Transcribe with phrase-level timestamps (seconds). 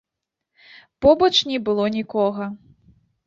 [1.05, 2.49] Побач не было нікога.